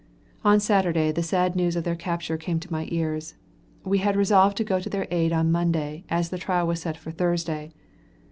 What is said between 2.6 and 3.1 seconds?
my